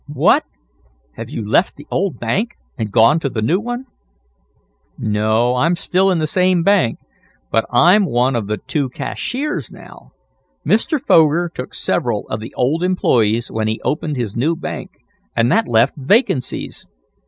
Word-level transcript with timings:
"What? 0.11 0.45
Have 1.13 1.29
you 1.29 1.47
left 1.47 1.75
the 1.75 1.85
old 1.91 2.19
bank, 2.19 2.55
and 2.75 2.91
gone 2.91 3.19
to 3.19 3.29
the 3.29 3.43
new 3.43 3.59
one?" 3.59 3.85
"No, 4.97 5.55
I'm 5.57 5.75
still 5.75 6.09
in 6.09 6.17
the 6.17 6.25
same 6.25 6.63
bank, 6.63 6.97
but 7.51 7.67
I'm 7.69 8.07
one 8.07 8.35
of 8.35 8.47
the 8.47 8.57
two 8.57 8.89
cashiers 8.89 9.71
now. 9.71 10.13
Mr. 10.65 10.99
Foger 10.99 11.51
took 11.53 11.75
several 11.75 12.27
of 12.29 12.39
the 12.39 12.51
old 12.55 12.81
employees 12.81 13.51
when 13.51 13.67
he 13.67 13.79
opened 13.85 14.15
his 14.17 14.35
new 14.35 14.55
bank, 14.55 14.89
and 15.35 15.51
that 15.51 15.67
left 15.67 15.93
vacancies. 15.95 16.87